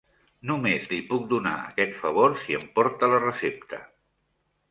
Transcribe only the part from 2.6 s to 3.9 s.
em porta la recepta?